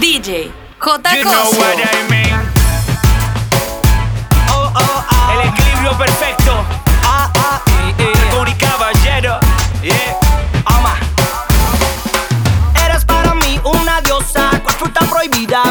DJ 0.00 0.50
J. 0.80 1.14
You 1.14 1.24
know 1.24 1.50
what 1.60 1.76
I 1.76 2.08
mean. 2.08 2.32
El 5.30 5.48
equilibrio 5.48 5.92
perfecto. 5.98 6.64
Ah, 7.04 7.30
ah, 7.36 7.60
eh, 7.66 7.94
eh. 7.98 8.48
Y 8.48 8.54
caballero. 8.54 9.38
Yeah. 9.82 10.16
Ama. 10.64 10.96
Eres 12.86 13.04
para 13.04 13.34
mí 13.34 13.60
una 13.62 14.00
diosa, 14.00 14.50
cual 14.62 14.74
fruta 14.76 15.00
prohibida. 15.00 15.62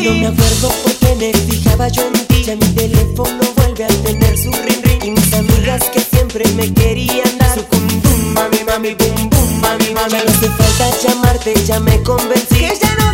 ti. 0.00 0.08
No 0.08 0.14
me 0.14 0.26
acuerdo 0.26 0.68
por 0.82 0.92
qué 0.94 1.14
me 1.16 1.32
fijaba 1.32 1.88
yo 1.88 2.02
en 2.06 2.26
ti. 2.26 2.44
Ya 2.44 2.56
mi 2.56 2.66
teléfono 2.74 3.40
vuelve 3.56 3.84
a 3.84 3.88
tener 3.88 4.38
su 4.38 4.50
ring 4.50 4.82
ring. 4.84 5.04
Y 5.04 5.10
mis 5.10 5.32
amigas 5.34 5.82
que 5.92 6.00
siempre 6.00 6.44
me 6.52 6.72
querían 6.72 7.38
dar 7.38 7.58
su 7.58 7.64
cum 7.66 7.86
bum, 8.02 8.32
mami, 8.34 8.64
mami, 8.64 8.94
bum 8.94 9.30
bum, 9.30 9.60
mami, 9.60 9.94
mami. 9.94 10.10
Ya 10.10 10.24
no 10.24 10.30
hace 10.30 10.48
falta 10.48 10.90
llamarte, 11.02 11.54
ya 11.64 11.80
me 11.80 12.02
convencí. 12.02 12.56
Que 12.56 12.78
ya 12.80 12.94
no 12.96 13.09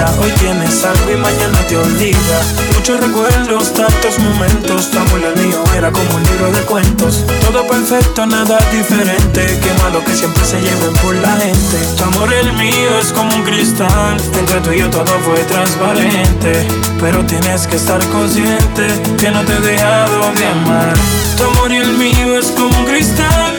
Hoy 0.00 0.30
tienes 0.38 0.82
algo 0.82 1.12
y 1.12 1.16
mañana 1.16 1.58
te 1.68 1.76
olvida. 1.76 2.40
Muchos 2.74 3.00
recuerdos, 3.00 3.74
tantos 3.74 4.18
momentos. 4.18 4.90
Tu 4.90 4.98
amor 4.98 5.20
el 5.22 5.44
mío 5.44 5.62
era 5.76 5.92
como 5.92 6.14
un 6.14 6.22
libro 6.22 6.50
de 6.52 6.60
cuentos. 6.60 7.24
Todo 7.42 7.66
perfecto, 7.66 8.24
nada 8.24 8.58
diferente. 8.72 9.58
Qué 9.62 9.72
malo 9.82 10.02
que 10.02 10.14
siempre 10.14 10.42
se 10.44 10.58
lleven 10.62 10.94
por 11.02 11.14
la 11.16 11.36
gente. 11.36 11.78
Tu 11.98 12.04
amor 12.04 12.32
el 12.32 12.50
mío 12.54 12.98
es 12.98 13.12
como 13.12 13.34
un 13.34 13.42
cristal. 13.42 14.16
Entre 14.38 14.60
tú 14.62 14.72
y 14.72 14.78
yo 14.78 14.88
todo 14.88 15.18
fue 15.20 15.38
transparente. 15.44 16.66
Pero 16.98 17.24
tienes 17.26 17.66
que 17.66 17.76
estar 17.76 18.02
consciente 18.06 18.86
que 19.18 19.30
no 19.30 19.44
te 19.44 19.52
he 19.52 19.60
dejado 19.60 20.32
de 20.32 20.46
amar. 20.46 20.94
Tu 21.36 21.44
amor 21.44 21.70
y 21.72 21.76
el 21.76 21.92
mío 21.98 22.38
es 22.38 22.46
como 22.52 22.76
un 22.78 22.86
cristal 22.86 23.49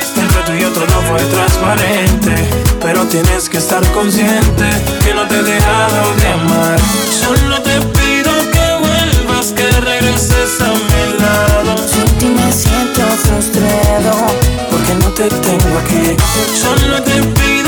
todo 0.73 1.01
fue 1.09 1.19
transparente 1.19 2.35
Pero 2.81 3.05
tienes 3.07 3.49
que 3.49 3.57
estar 3.57 3.85
consciente 3.91 4.65
Que 5.03 5.13
no 5.13 5.27
te 5.27 5.39
he 5.39 5.43
dejado 5.43 6.15
de 6.15 6.27
amar. 6.27 6.79
Solo 7.09 7.61
te 7.61 7.79
pido 7.79 8.31
que 8.51 8.67
vuelvas, 8.79 9.53
que 9.53 9.67
regreses 9.81 10.61
a 10.61 10.71
mi 10.71 11.03
lado. 11.21 11.75
Sin 11.87 12.05
ti 12.17 12.25
me 12.27 12.51
siento 12.51 13.01
frustrado 13.23 14.27
Porque 14.69 14.93
no 14.95 15.09
te 15.09 15.29
tengo 15.29 15.77
aquí. 15.79 16.15
Solo 16.53 17.01
te 17.03 17.21
pido 17.21 17.60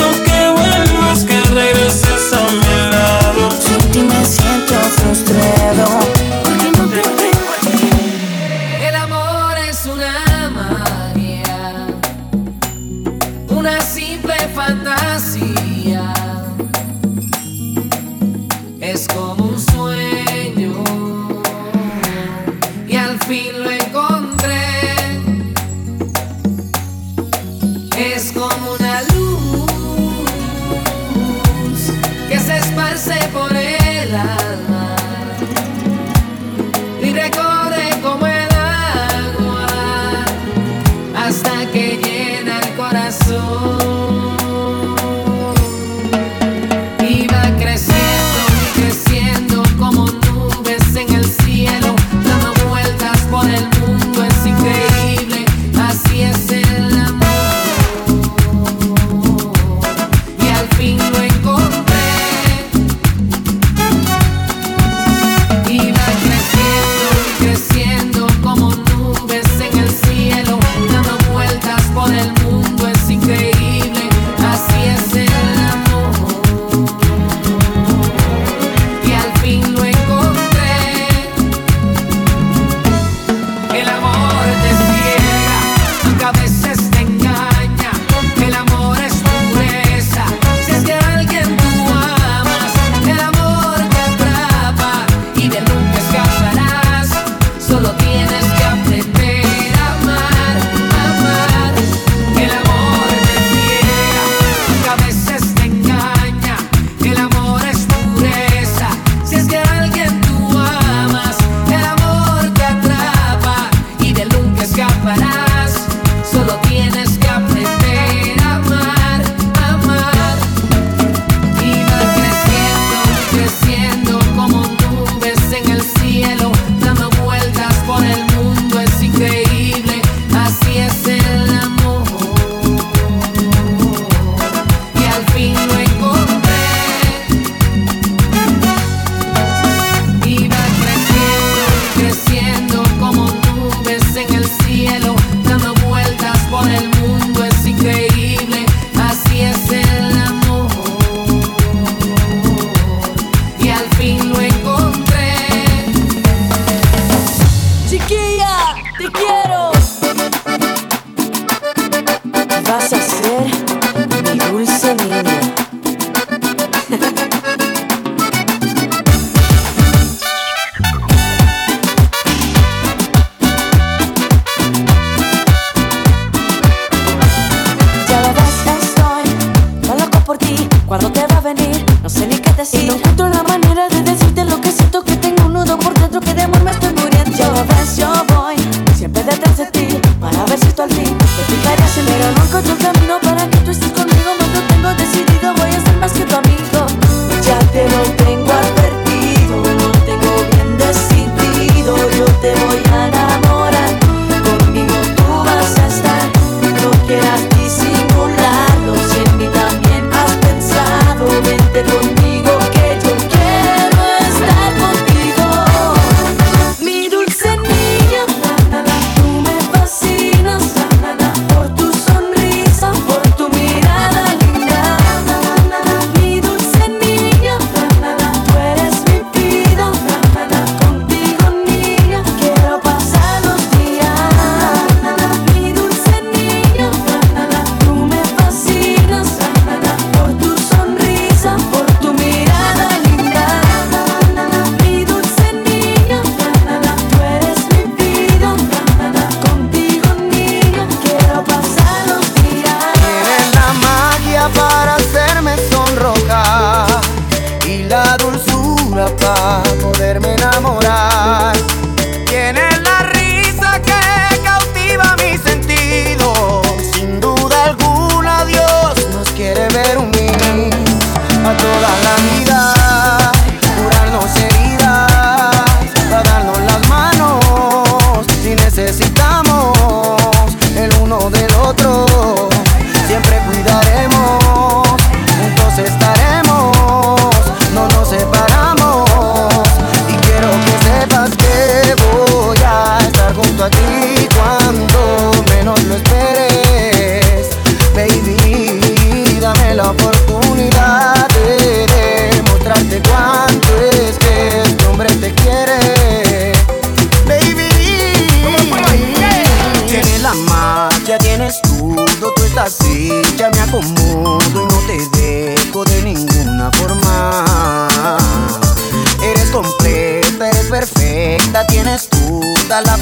say, 33.04 33.20
boy. 33.34 33.53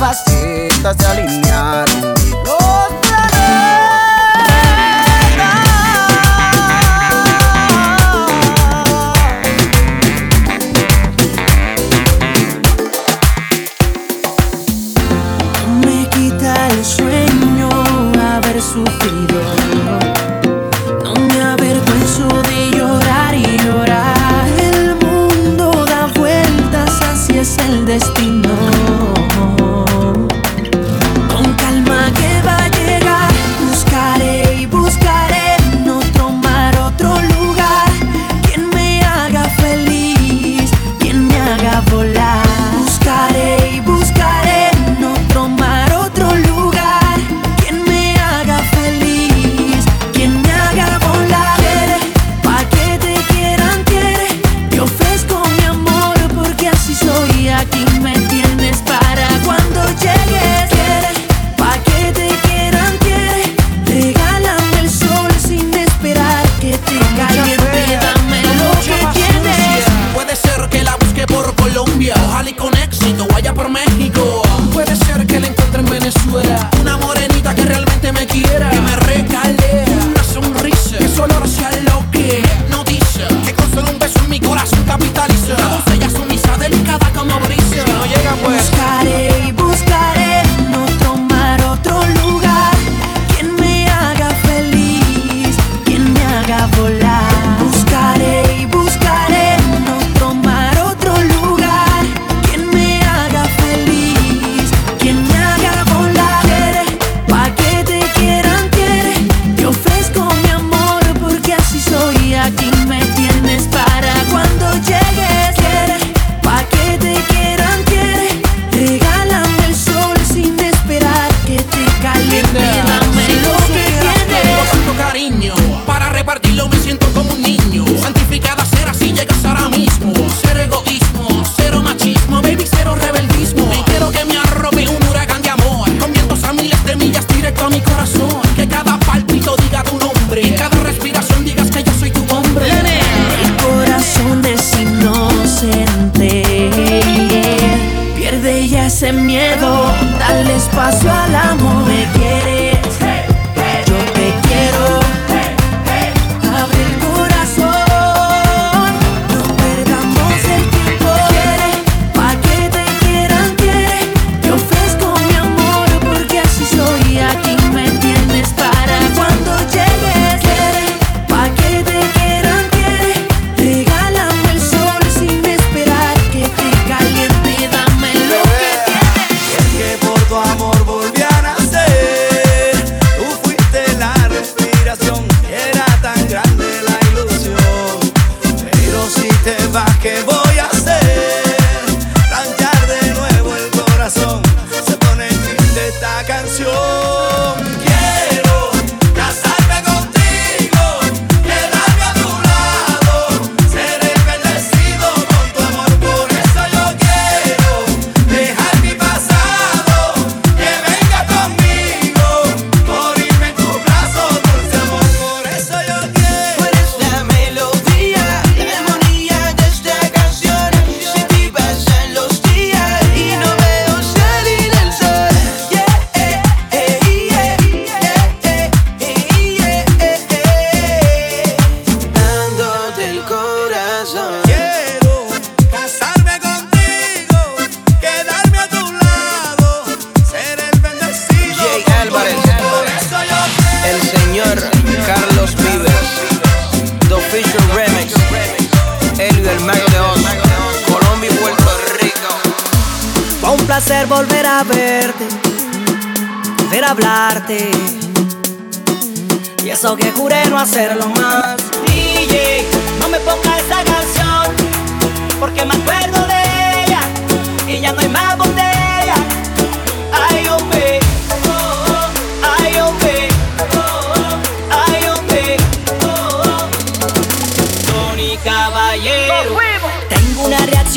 facetas 0.01 0.97
de 0.97 1.05
alimento 1.05 1.40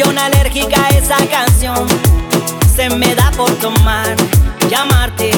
Alérgica 0.03 0.87
a 0.87 0.89
esa 0.89 1.17
canción. 1.29 1.87
Se 2.75 2.91
me 2.91 3.15
da 3.15 3.31
por 3.31 3.49
tomar, 3.61 4.17
llamarte 4.69 5.31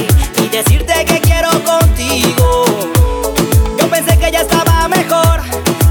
y 0.42 0.49
decirte 0.49 1.05
que 1.05 1.21
quiero 1.21 1.51
contigo. 1.62 2.64
Yo 3.79 3.90
pensé 3.90 4.19
que 4.19 4.33
ya 4.33 4.40
estaba 4.40 4.88
mejor, 4.88 5.42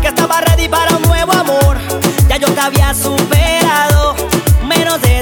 que 0.01 0.07
estaba 0.07 0.41
ready 0.41 0.67
para 0.67 0.97
un 0.97 1.03
nuevo 1.03 1.31
amor. 1.33 1.77
Ya 2.27 2.37
yo 2.37 2.51
te 2.51 2.59
había 2.59 2.91
superado, 2.95 3.64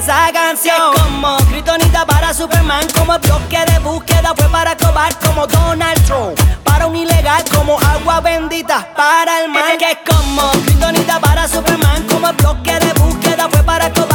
esa 0.03 0.31
canción. 0.33 0.93
Como 0.95 1.37
Kryptonita 1.47 2.05
para 2.05 2.33
Superman, 2.33 2.85
como 2.93 3.17
bloque 3.19 3.59
de 3.71 3.79
búsqueda 3.79 4.33
fue 4.35 4.49
para 4.49 4.75
cobar 4.75 5.17
como 5.19 5.47
Donald 5.47 6.05
Trump. 6.05 6.37
Para 6.63 6.87
un 6.87 6.95
ilegal 6.95 7.43
como 7.55 7.79
agua 7.79 8.19
bendita 8.19 8.85
para 8.95 9.41
el 9.41 9.49
mal. 9.49 9.77
Que 9.77 9.97
como 10.05 10.51
Kryptonita 10.65 11.19
para 11.19 11.47
Superman, 11.47 12.03
como 12.07 12.33
bloque 12.33 12.79
de 12.79 12.93
búsqueda 12.93 13.47
fue 13.49 13.63
para 13.63 13.93
cobar 13.93 14.12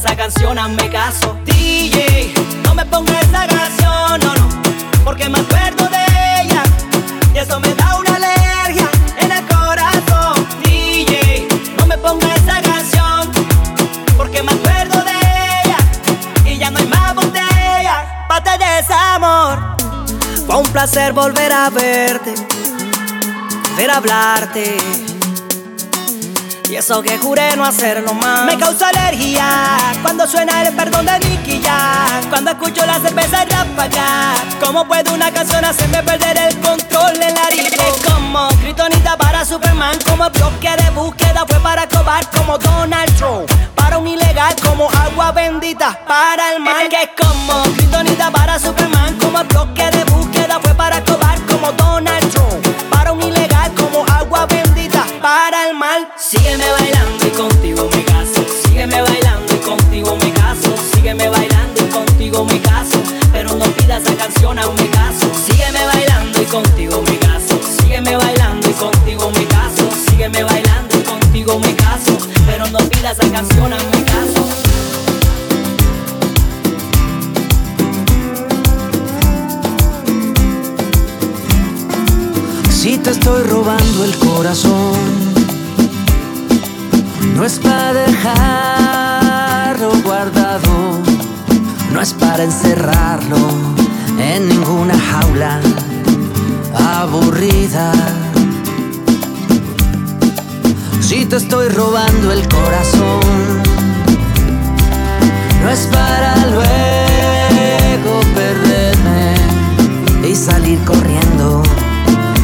esa 0.00 0.16
canción 0.16 0.58
aún 0.58 0.76
me 0.76 0.88
caso. 0.88 1.36
DJ, 1.44 2.32
no 2.64 2.74
me 2.74 2.86
pongas 2.86 3.22
esa 3.22 3.46
canción, 3.46 4.20
no, 4.20 4.34
no. 4.34 4.62
Porque 5.04 5.28
me 5.28 5.38
acuerdo 5.40 5.84
de 5.88 6.42
ella. 6.42 6.62
Y 7.34 7.38
eso 7.38 7.60
me 7.60 7.74
da 7.74 7.98
una 7.98 8.16
alergia 8.16 8.88
en 9.18 9.30
el 9.30 9.44
corazón. 9.46 10.46
DJ, 10.64 11.48
no 11.76 11.86
me 11.86 11.98
pongas 11.98 12.34
esa 12.38 12.62
canción. 12.62 13.30
Porque 14.16 14.42
me 14.42 14.52
acuerdo 14.52 15.04
de 15.04 15.18
ella. 15.64 15.76
Y 16.46 16.56
ya 16.56 16.70
no 16.70 16.78
hay 16.78 16.86
más 16.86 17.14
botella. 17.14 18.26
Pate 18.26 18.52
de 18.52 18.76
desamor. 18.76 19.58
Fue 20.46 20.56
un 20.56 20.68
placer 20.72 21.12
volver 21.12 21.52
a 21.52 21.68
verte. 21.68 22.34
A 23.90 23.96
hablarte. 23.96 25.09
Eso 26.80 27.02
que 27.02 27.18
juré 27.18 27.54
no 27.58 27.64
hacerlo 27.66 28.14
más. 28.14 28.46
Me 28.46 28.56
causa 28.56 28.88
alergia 28.88 29.76
cuando 30.00 30.26
suena 30.26 30.62
el 30.62 30.74
perdón 30.74 31.04
de 31.04 31.18
Nicky 31.18 31.60
Jam. 31.62 32.30
Cuando 32.30 32.52
escucho 32.52 32.86
la 32.86 32.98
cerveza 32.98 33.44
ráfaga. 33.44 34.32
¿Cómo 34.64 34.88
puede 34.88 35.10
una 35.10 35.30
canción 35.30 35.62
hacerme 35.62 36.02
perder 36.02 36.38
el 36.38 36.58
control 36.60 37.20
en 37.20 37.34
la 37.34 37.48
disco? 37.48 37.84
Como 38.10 38.48
Kryptonita 38.62 39.14
para 39.18 39.44
Superman. 39.44 39.98
Como 40.08 40.30
bloque 40.30 40.70
de 40.82 40.90
búsqueda 40.92 41.44
fue 41.46 41.60
para 41.60 41.86
cobar 41.86 42.26
como 42.30 42.56
Donald 42.56 43.14
Trump. 43.18 43.50
Para 43.74 43.98
un 43.98 44.06
ilegal 44.08 44.56
como 44.62 44.88
agua 44.90 45.32
bendita 45.32 46.00
para 46.08 46.54
el 46.54 46.62
mal. 46.62 46.88
Que 46.88 47.02
es 47.02 47.10
como 47.14 47.62
Kryptonita 47.74 48.30
para 48.30 48.58
Superman. 48.58 49.18
Como 49.18 49.44
bloque 49.44 49.84
de 49.90 50.04
búsqueda 50.04 50.58
fue 50.62 50.72
para 50.74 51.04
cobar 51.04 51.38
como 51.42 51.72
Donald 51.72 52.19
Sígueme 56.16 56.64
bailando 56.70 57.26
y 57.26 57.30
contigo 57.30 57.88
me 57.92 58.04
caso. 58.04 58.44
Sígueme 58.62 59.00
bailando 59.02 59.54
y 59.54 59.58
contigo 59.58 60.16
me 60.16 60.32
caso. 60.32 60.74
Sígueme 60.92 61.28
bailando 61.28 61.84
y 61.84 61.88
contigo 61.88 62.44
me 62.44 62.60
caso. 62.60 63.02
Pero 63.32 63.54
no 63.56 63.64
pidas 63.74 64.02
esa 64.02 64.16
canción 64.16 64.58
aún 64.58 64.74
me 64.76 64.88
caso. 64.90 65.30
Sígueme 65.34 65.84
bailando 65.86 66.42
y 66.42 66.44
contigo 66.46 67.02
me 67.02 67.18
caso. 67.18 67.60
Sígueme 67.80 68.16
bailando 68.16 68.68
y 68.68 68.72
contigo 68.72 69.30
me 69.30 69.44
caso. 69.46 69.88
Sígueme 70.08 70.42
bailando 70.42 70.98
y 70.98 71.02
contigo 71.02 71.58
me 71.58 71.74
caso. 71.76 72.18
Pero 72.46 72.66
no 72.68 72.78
pidas 72.78 73.18
esa 73.18 73.30
canción 73.30 73.72
aún 73.72 73.90
me 73.92 74.04
caso. 74.04 74.46
Si 82.70 82.96
te 82.98 83.10
estoy 83.10 83.42
robando 83.44 84.04
el 84.04 84.16
corazón, 84.18 85.19
no 87.36 87.44
es 87.44 87.58
para 87.58 87.92
dejarlo 87.92 89.90
guardado, 90.04 91.00
no 91.92 92.00
es 92.00 92.12
para 92.12 92.44
encerrarlo 92.44 93.36
en 94.18 94.48
ninguna 94.48 94.94
jaula 94.98 95.60
aburrida. 96.74 97.92
Si 101.00 101.24
te 101.24 101.36
estoy 101.36 101.68
robando 101.70 102.32
el 102.32 102.46
corazón, 102.48 103.62
no 105.62 105.70
es 105.70 105.88
para 105.92 106.36
luego 106.46 108.20
perderme 108.34 109.34
y 110.28 110.34
salir 110.34 110.82
corriendo 110.84 111.62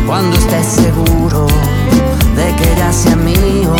cuando 0.06 0.36
estés 0.36 0.66
seguro 0.66 1.46
de 2.36 2.54
que 2.56 2.74
ya 2.76 2.92
sea 2.92 3.16
mío. 3.16 3.74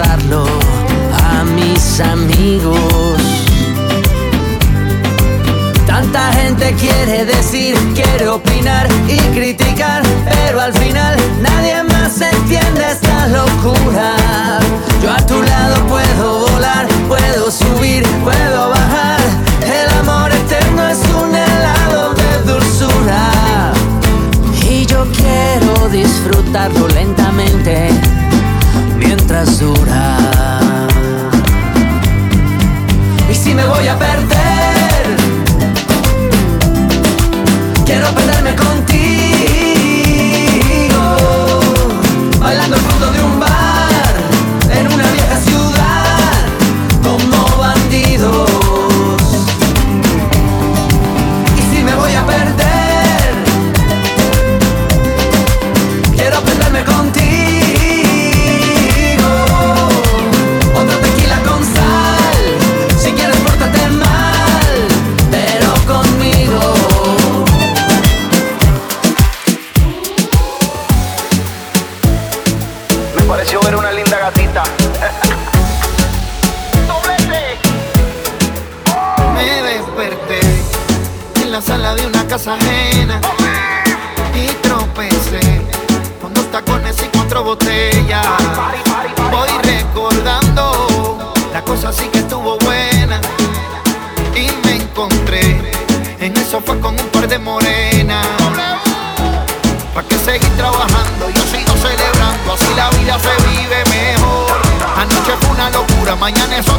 a 0.00 1.44
mis 1.56 2.00
amigos. 2.00 3.20
Tanta 5.86 6.32
gente 6.34 6.72
quiere 6.74 7.24
decir, 7.24 7.76
quiere 7.94 8.28
opinar 8.28 8.86
y 9.08 9.16
criticar, 9.34 10.02
pero 10.24 10.60
al 10.60 10.72
final 10.74 11.16
nadie 11.40 11.82
más 11.82 12.20
entiende 12.20 12.92
esta 12.92 13.26
locura. 13.28 14.60
Yo 15.02 15.10
a 15.10 15.26
tu 15.26 15.42
lado 15.42 15.84
puedo 15.88 16.46
volar, 16.48 16.86
puedo 17.08 17.50
subir, 17.50 18.06
puedo 18.22 18.70
bajar. 18.70 19.20
El 19.64 19.88
amor 19.98 20.30
eterno 20.30 20.88
es 20.88 21.00
un 21.22 21.34
helado 21.34 22.14
de 22.14 22.52
dulzura. 22.52 23.72
Y 24.70 24.86
yo 24.86 25.06
quiero 25.12 25.88
disfrutarlo 25.88 26.86
lentamente 26.88 28.17
y 33.30 33.34
si 33.34 33.54
me 33.54 33.66
voy 33.66 33.86
a 33.86 33.98
perder. 33.98 34.27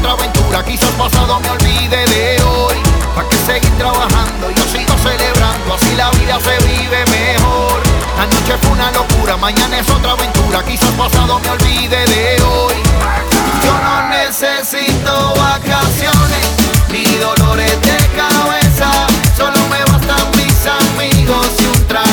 otra 0.10 0.14
aventura. 0.14 0.64
Quizás 0.64 0.90
pasado 0.92 1.40
me 1.40 1.50
olvide 1.50 2.06
de 2.06 2.42
hoy. 2.44 2.76
¿Para 3.16 3.28
que 3.30 3.38
seguir 3.38 3.72
trabajando? 3.78 4.50
Yo 4.56 4.64
sigo 4.66 4.94
celebrando, 5.04 5.74
así 5.74 5.96
la 5.96 6.10
vida 6.12 6.40
se 6.40 6.58
vive 6.66 7.06
mejor. 7.06 7.82
La 8.18 8.26
noche 8.26 8.58
fue 8.62 8.72
una 8.72 8.92
locura, 8.92 9.38
mañana 9.38 9.80
es 9.80 9.90
otra 9.90 10.12
aventura. 10.12 10.64
Quizás 10.64 10.92
pasado 10.92 11.40
me 11.40 11.50
olvide 11.50 12.06
de 12.06 12.42
hoy. 12.42 12.76
Yo 13.64 13.74
no 13.84 14.10
necesito 14.10 15.34
vacaciones 15.36 16.48
ni 16.90 17.06
dolores 17.18 17.80
de 17.82 17.98
cabeza. 18.16 18.92
Solo 19.38 19.60
me 19.70 19.84
bastan 19.92 20.32
mis 20.32 20.66
amigos 20.66 21.48
y 21.60 21.66
un 21.66 21.88
trago. 21.88 22.09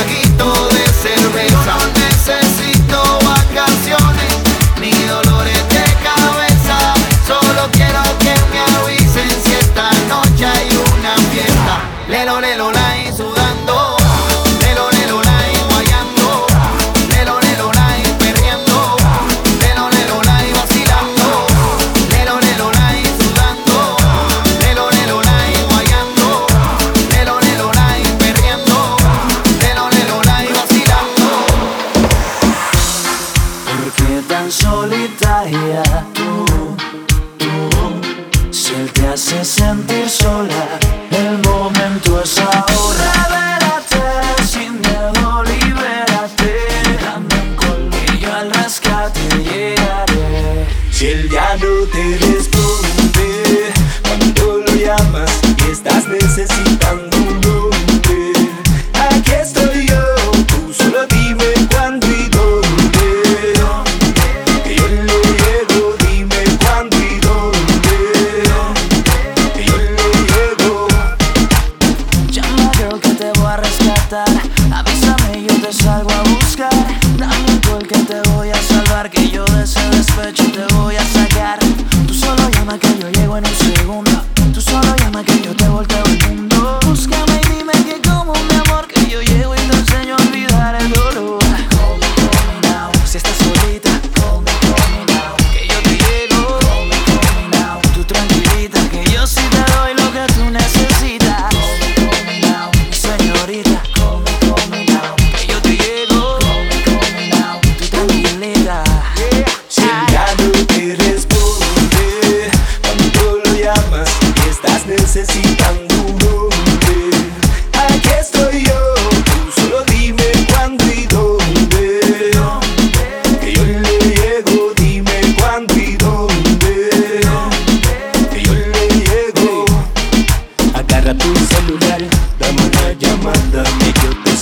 solitaria 34.50 35.82
tú, 36.12 36.44
tú, 37.38 38.52
si 38.52 38.74
él 38.74 38.90
te 38.92 39.08
hace 39.08 39.44
sentir 39.44 40.08
sola, 40.08 40.78
el 41.10 41.38
momento 41.38 42.20
es 42.22 42.38
ahora. 42.38 43.35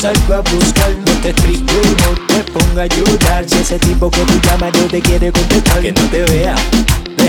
salgo 0.05 0.35
a 0.35 0.41
buscar 0.41 0.91
No 1.07 1.13
te 1.23 1.31
explico, 1.31 1.73
no 1.73 2.27
te 2.27 2.53
ponga 2.53 2.83
a 2.83 2.87
llorar. 2.87 3.49
Si 3.49 3.59
ese 3.59 3.79
tipo 3.79 4.11
que 4.11 4.21
tú 4.21 4.35
llamas 4.43 4.73
no 4.75 4.87
te 4.87 5.01
quiere 5.01 5.33
contestar 5.33 5.81
Que 5.81 5.93
no 5.93 6.03
te 6.11 6.23
vea. 6.25 6.55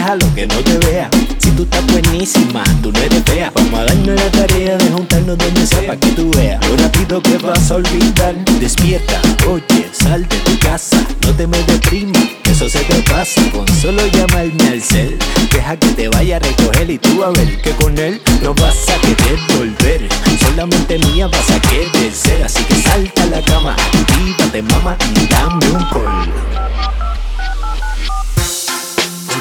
Déjalo 0.05 0.35
que 0.35 0.45
no 0.45 0.55
te 0.57 0.77
vea. 0.85 1.09
Si 1.39 1.49
tú 1.49 1.63
estás 1.63 1.83
buenísima, 1.87 2.63
tú 2.83 2.91
no 2.91 2.99
eres 2.99 3.23
fea. 3.25 3.51
Vamos 3.55 3.79
a 3.79 3.85
darnos 3.85 4.15
la 4.15 4.29
tarea 4.29 4.77
de 4.77 4.91
juntarnos 4.91 5.35
donde 5.35 5.65
sea 5.65 5.79
para 5.79 5.99
que 5.99 6.09
tú 6.11 6.29
veas. 6.29 6.63
Lo 6.69 6.77
rápido 6.77 7.19
que 7.23 7.39
vas 7.39 7.71
a 7.71 7.75
olvidar. 7.77 8.35
Despierta, 8.59 9.19
oye, 9.47 9.89
sal 9.91 10.27
de 10.27 10.37
tu 10.37 10.59
casa. 10.59 11.03
No 11.25 11.33
te 11.33 11.47
me 11.47 11.57
deprimas, 11.63 12.21
eso 12.43 12.69
se 12.69 12.81
te 12.81 13.01
pasa. 13.09 13.41
Con 13.51 13.67
solo 13.67 14.05
llamarme 14.05 14.67
al 14.67 14.81
cel. 14.83 15.17
Deja 15.51 15.75
que 15.75 15.87
te 15.87 16.07
vaya 16.09 16.35
a 16.35 16.39
recoger 16.39 16.87
y 16.87 16.99
tú 16.99 17.23
a 17.23 17.31
ver 17.31 17.59
que 17.63 17.71
con 17.71 17.97
él 17.97 18.21
no 18.43 18.53
vas 18.53 18.87
a 18.89 19.01
querer 19.01 19.39
volver. 19.57 20.07
Solamente 20.39 20.99
mía 20.99 21.25
vas 21.25 21.49
a 21.49 21.59
querer 21.61 22.13
ser. 22.13 22.43
Así 22.43 22.63
que 22.65 22.75
salta 22.75 23.23
a 23.23 23.25
la 23.25 23.41
cama, 23.41 23.75
actívate 23.75 24.61
mama 24.61 24.95
y 25.15 25.25
dame 25.25 25.67
un 25.71 25.83
call. 25.85 27.04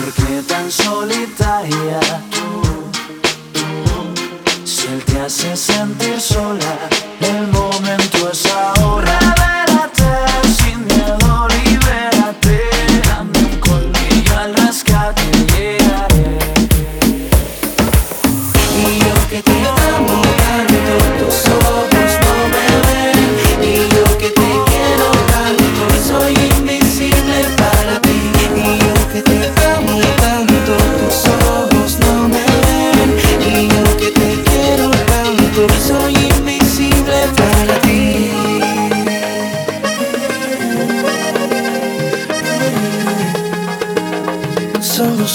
¿Por 0.05 0.12
qué 0.12 0.42
tan 0.42 0.70
solitaria 0.70 1.98
tú? 2.30 2.62
Si 4.66 4.86
él 4.86 5.02
te 5.02 5.18
hace 5.18 5.57
sentir 5.57 6.20
sola, 6.20 6.76
el 7.22 7.46
momento 7.46 7.63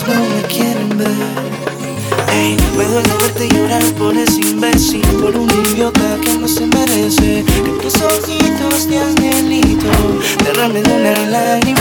No 0.07 0.13
me 0.13 0.41
quieren 0.47 0.97
ver. 0.97 1.07
Me 2.77 2.85
duele 2.85 3.09
verte 3.21 3.49
llorar 3.49 3.83
por 3.97 4.15
ese 4.15 4.41
imbécil, 4.41 5.01
por 5.21 5.35
un 5.35 5.49
idiota 5.49 6.17
que 6.23 6.37
no 6.37 6.47
se 6.47 6.65
merece. 6.67 7.43
Que 7.45 7.71
tus 7.81 7.95
ojitos 7.95 8.87
de 8.87 8.97
angelito 8.97 9.89
derramen 10.45 10.89
una 10.89 11.27
lágrima. 11.27 11.78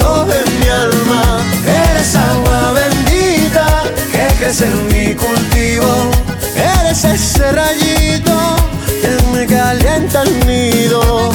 canto 0.00 0.24
de 0.26 0.50
mi 0.58 0.68
alma. 0.68 1.22
Eres 1.66 2.14
agua 2.14 2.72
bendita 2.72 3.84
que 4.10 4.26
crece 4.38 4.66
en 4.66 4.86
mi 4.88 5.14
cultivo. 5.14 6.10
Eres 6.54 7.04
ese 7.04 7.52
rayito 7.52 8.56
que 9.00 9.32
me 9.32 9.46
calienta 9.46 10.22
el 10.22 10.46
nido. 10.46 11.30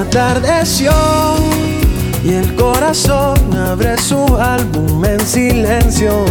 Atardeció 0.00 0.92
y 2.24 2.34
el 2.34 2.54
corazón 2.54 3.36
abre 3.54 3.98
su 3.98 4.24
álbum 4.36 5.04
en 5.04 5.20
silencio 5.20 6.24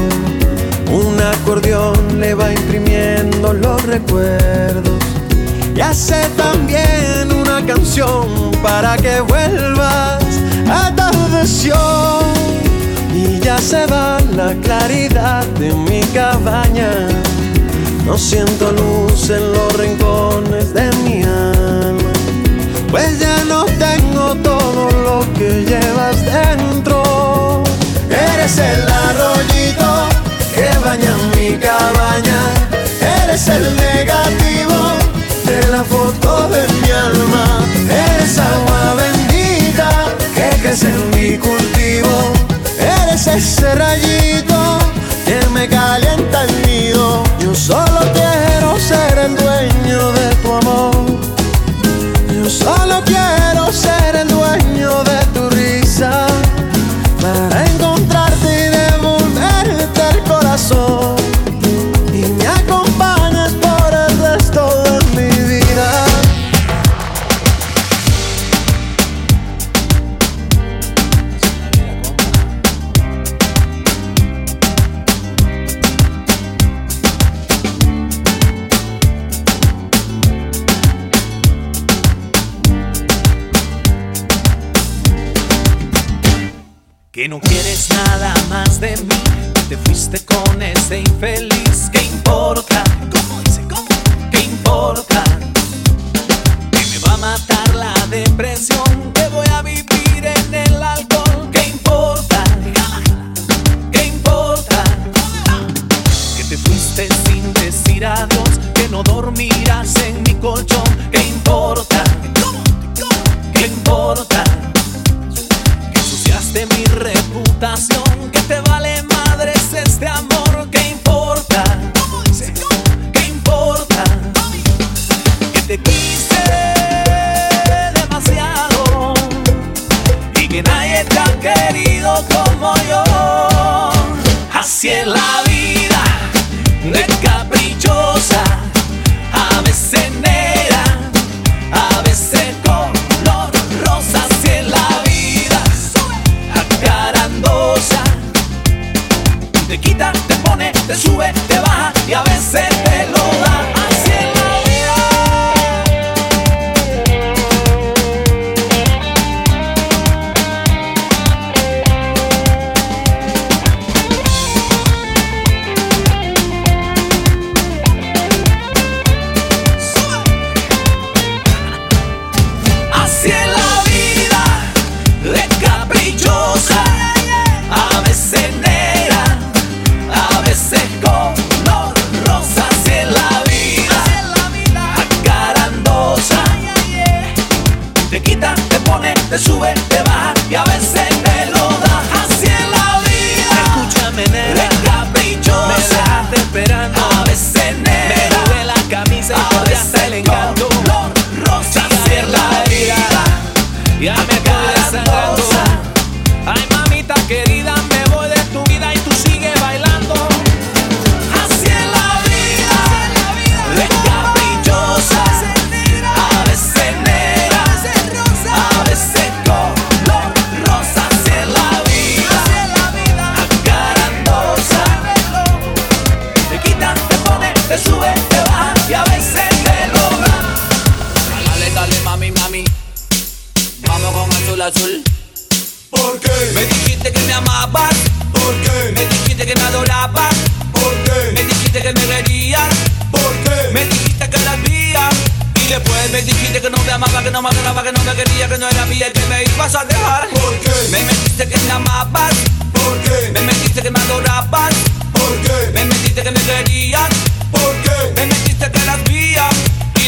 un 0.96 1.20
acordeón 1.20 2.22
le 2.22 2.34
va 2.36 2.54
imprimiendo 2.54 3.52
los 3.52 3.84
recuerdos 3.84 5.04
y 5.76 5.82
hace 5.82 6.26
también 6.38 7.34
una 7.34 7.66
canción 7.66 8.52
para 8.64 8.96
que 8.96 9.20
vuelvas. 9.20 10.24
a 10.70 10.88
Atardeció 10.88 11.76
y 13.14 13.42
ya 13.42 13.58
se 13.58 13.86
va 13.88 14.20
la 14.38 14.54
claridad 14.64 15.46
de 15.60 15.74
mi 15.74 16.00
cabaña. 16.14 16.92
No 18.06 18.18
siento 18.18 18.72
luz 18.72 19.30
en 19.30 19.52
los 19.52 19.74
rincones 19.78 20.74
de 20.74 20.90
mi 21.04 21.24
alma, 21.24 22.12
pues 22.90 23.20
ya 23.20 23.44
no 23.44 23.66
tengo 23.66 24.36
todo 24.36 24.90
lo 24.92 25.34
que 25.34 25.66
llevas 25.66 26.24
dentro. 26.24 27.64
Eres 28.10 28.58
el 28.60 28.88
arroyo 28.88 29.55
cabaña, 30.86 31.16
mi 31.36 31.58
cabaña, 31.58 32.40
eres 33.24 33.48
el 33.48 33.76
negativo 33.76 34.78
de 35.44 35.68
la 35.72 35.84
foto 35.84 36.48
de 36.50 36.62
mi 36.74 36.92
alma, 36.92 37.66
eres 37.90 38.38
agua 38.38 38.94
bendita 38.94 39.90
que 40.36 40.62
crece 40.62 40.90
en 40.90 41.10
mi 41.10 41.38
cultivo, 41.40 42.34
eres 42.78 43.26
ese 43.26 43.74
rayito 43.74 44.78
que 45.26 45.40
me 45.56 45.68
calienta 45.68 46.44
el 46.44 46.68
nido, 46.68 47.24
yo 47.40 47.56
solo 47.56 48.02
quiero 48.14 48.80
ser 48.80 49.18
el 49.18 49.36
dueño 49.36 49.75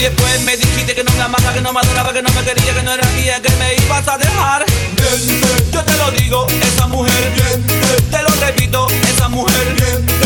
después 0.10 0.32
pues, 0.32 0.42
me 0.44 0.56
dijiste 0.56 0.96
que 0.96 1.04
no 1.04 1.12
me 1.14 1.22
amaba, 1.22 1.54
que 1.54 1.62
no 1.62 1.74
me 1.74 1.80
adoraba, 1.80 2.14
que 2.14 2.22
no 2.22 2.30
me 2.30 2.44
quería, 2.44 2.74
que 2.74 2.84
no 2.84 2.94
era 2.94 3.08
mía, 3.10 3.42
que 3.42 3.50
me 3.58 3.76
ibas 3.76 4.08
a 4.08 4.18
dejar. 4.18 4.66
Yo 5.72 5.84
te 5.84 5.98
lo 5.98 6.12
digo, 6.12 6.48
esa 6.62 6.88
mujer, 6.88 7.34
te 8.10 8.22
lo 8.22 8.30
repito, 8.46 8.88
esa 9.14 9.28
mujer. 9.28 10.17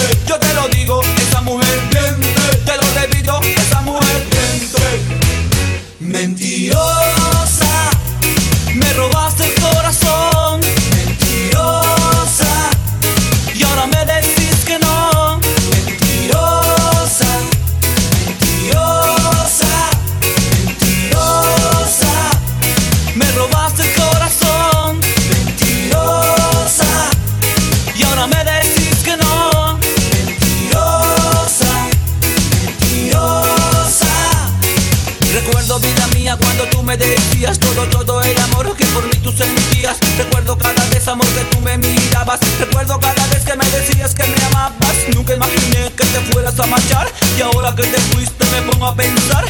Y 47.38 47.42
ahora 47.42 47.76
que 47.76 47.84
te 47.84 48.00
fuiste 48.14 48.46
me 48.46 48.62
pongo 48.72 48.86
a 48.86 48.96
pensar 48.96 49.44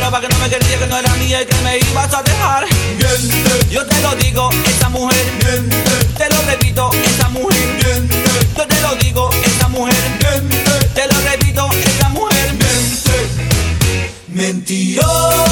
esperaba 0.00 0.20
que 0.22 0.28
no 0.28 0.38
me 0.38 0.48
quería, 0.48 0.78
que 0.78 0.86
no 0.86 0.96
era 0.96 1.14
mía 1.16 1.42
y 1.42 1.46
que 1.46 1.56
me 1.56 1.76
ibas 1.76 2.14
a 2.14 2.22
dejar. 2.22 2.64
Yo 3.70 3.84
te 3.84 4.00
lo 4.00 4.14
digo, 4.16 4.48
esa 4.64 4.88
mujer. 4.88 5.26
Miente. 5.44 5.90
Te 6.16 6.30
lo 6.30 6.42
repito, 6.46 6.90
esa 7.04 7.28
mujer. 7.28 7.66
Miente. 7.84 8.16
Yo 8.56 8.66
te 8.66 8.80
lo 8.80 8.94
digo, 8.96 9.30
esa 9.44 9.68
mujer. 9.68 9.94
Te 10.94 11.06
lo 11.06 11.20
repito, 11.20 11.68
esa 11.84 12.08
mujer. 12.08 12.54
Mentirosa. 14.28 15.49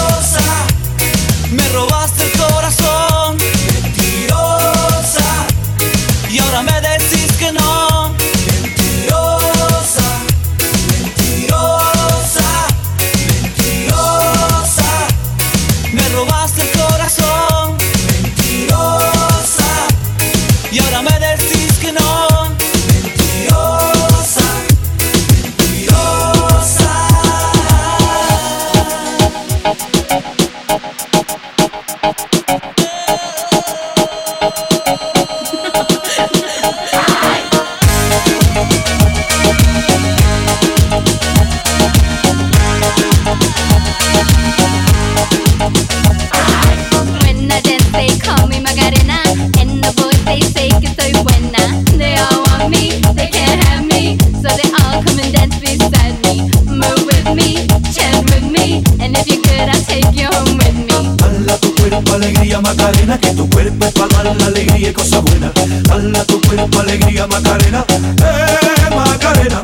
sonríe, 64.79 64.93
cosa 64.93 65.21
buena. 65.21 65.53
Dala 65.83 66.25
tu 66.25 66.41
cuerpo, 66.41 66.81
alegría, 66.81 67.27
Macarena. 67.27 67.85
Eh, 67.91 68.95
Macarena. 68.95 69.63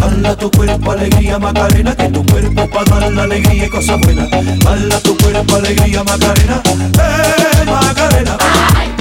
Dala 0.00 0.36
tu 0.36 0.50
cuerpo, 0.50 0.92
alegría, 0.92 1.38
Macarena. 1.38 1.94
Que 1.96 2.08
tu 2.08 2.24
cuerpo 2.26 2.68
para 2.70 3.00
dar 3.00 3.12
la 3.12 3.22
alegría 3.24 3.66
y 3.66 3.68
cosa 3.68 3.96
buena. 3.96 4.26
Dala 4.26 5.00
tu 5.00 5.16
cuerpo, 5.16 5.56
alegría, 5.56 6.04
Macarena. 6.04 6.62
Eh, 6.66 7.64
Macarena. 7.66 8.38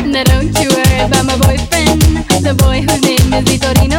Now 0.05 0.23
don't 0.23 0.57
you 0.59 0.69
worry 0.69 0.99
about 0.99 1.25
my 1.25 1.37
boyfriend, 1.37 2.01
the 2.43 2.53
boy 2.53 2.81
whose 2.81 3.01
name 3.01 3.33
is 3.33 3.45
Vitorino. 3.45 3.90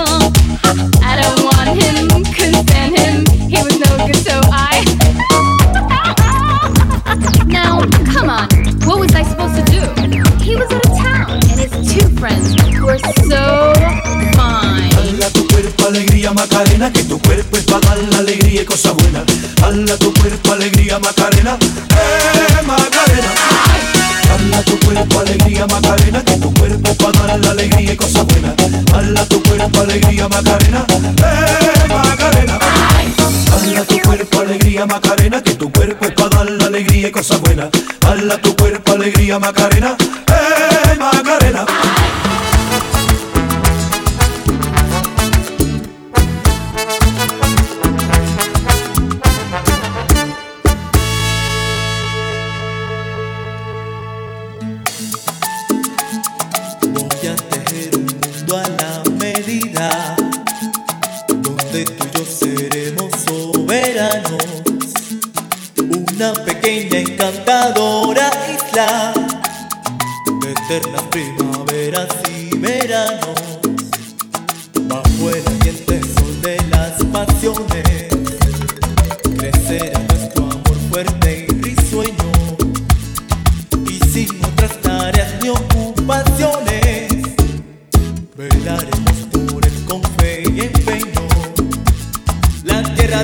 Dala 19.73 19.97
tu 19.97 20.13
cuerpo 20.13 20.53
alegría 20.53 20.99
Macarena, 20.99 21.57
eh 21.57 22.63
Macarena. 22.63 23.33
Dala 24.29 24.63
tu 24.65 24.79
cuerpo 24.81 25.21
alegría 25.21 25.67
Macarena, 25.67 26.23
que 26.23 26.37
tu 26.37 26.53
cuerpo 26.53 26.95
para 26.97 27.27
dar 27.27 27.41
la 27.41 27.51
alegría 27.53 27.95
y 27.95 27.97
cosas 27.97 28.27
buenas. 28.27 28.55
Dala 28.93 29.25
tu 29.25 29.43
cuerpo 29.43 29.81
alegría 29.81 30.29
Macarena, 30.29 30.85
eh 30.91 31.89
Macarena. 31.89 32.59
Dala 33.49 33.85
tu 33.85 33.99
cuerpo 34.01 34.41
alegría 34.41 34.85
Macarena, 34.85 35.43
que 35.43 35.55
tu 35.55 35.73
cuerpo 35.73 36.05
es 36.05 36.13
para 36.13 36.29
dar 36.29 36.51
la 36.51 36.67
alegría 36.67 37.09
y 37.09 37.11
cosas 37.11 37.41
buenas. 37.41 37.71
Dala 37.99 38.37
tu 38.43 38.55
cuerpo 38.55 38.93
alegría 38.93 39.39
Macarena. 39.39 39.97
Eh, 39.99 40.02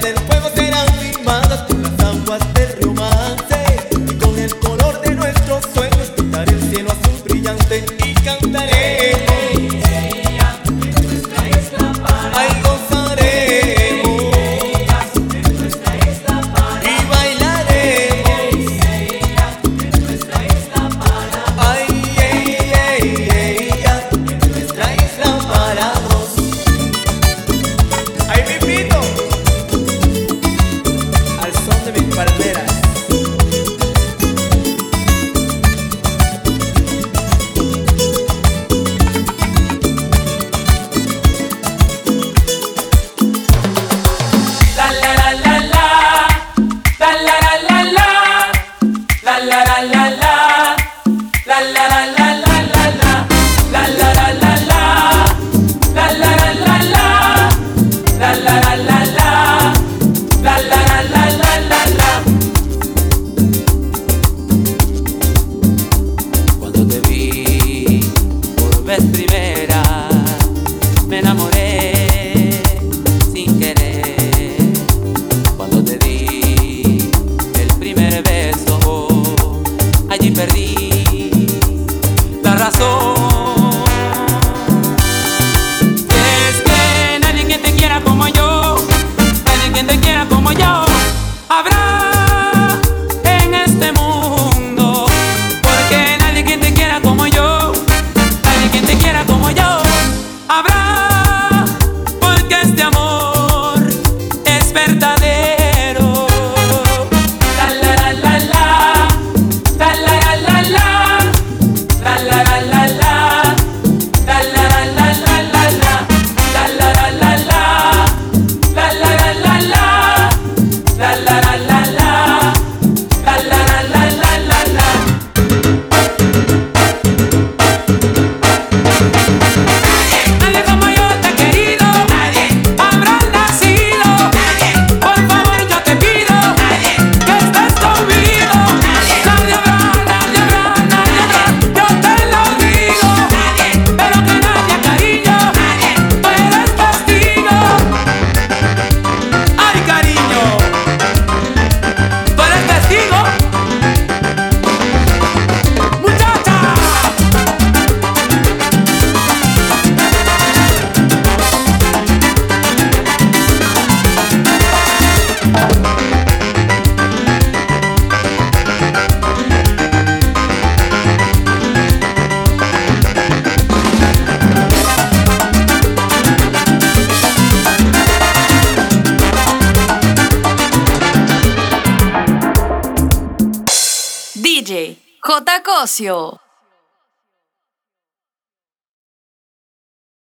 del 0.00 0.14
pueblo 0.14 0.48
serán 0.54 0.86
firmadas 1.00 1.64